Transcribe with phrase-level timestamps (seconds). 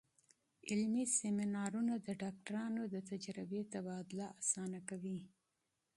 [0.69, 5.19] علمي سیمینارونه د ډاکټرانو د تجربې تبادله اسانه کوي.